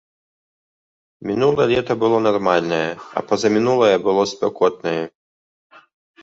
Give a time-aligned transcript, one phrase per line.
[1.31, 2.87] Мінулае лета было нармальнае,
[3.21, 4.97] а пазамінулае было спякотнае.